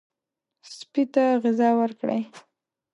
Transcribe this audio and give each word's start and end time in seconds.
سپي 0.75 1.03
ته 1.13 1.23
غذا 1.41 1.69
ورکړئ. 1.79 2.21